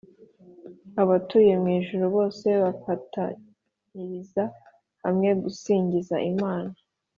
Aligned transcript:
abatuye 1.01 1.53
mu 1.61 1.69
ijuru 1.79 2.05
bose 2.15 2.47
bafatantiriza 2.63 4.43
hamwe 5.03 5.29
gusingiza 5.41 6.15
imana. 6.31 6.71